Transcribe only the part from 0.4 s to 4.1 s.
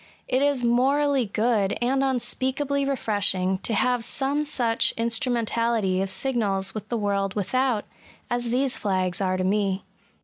is morally good, and unspeakably refreshing, to have